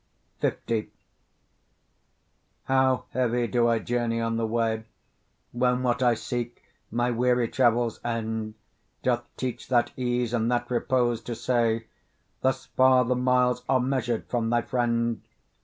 L 0.41 0.51
How 2.63 3.05
heavy 3.11 3.45
do 3.45 3.67
I 3.67 3.77
journey 3.77 4.19
on 4.19 4.35
the 4.35 4.47
way, 4.47 4.83
When 5.51 5.83
what 5.83 6.01
I 6.01 6.15
seek, 6.15 6.63
my 6.89 7.11
weary 7.11 7.47
travel's 7.47 7.99
end, 8.03 8.55
Doth 9.03 9.27
teach 9.37 9.67
that 9.67 9.91
ease 9.95 10.33
and 10.33 10.51
that 10.51 10.71
repose 10.71 11.21
to 11.21 11.35
say, 11.35 11.85
'Thus 12.41 12.65
far 12.65 13.05
the 13.05 13.15
miles 13.15 13.63
are 13.69 13.79
measured 13.79 14.25
from 14.27 14.49
thy 14.49 14.63
friend! 14.63 15.21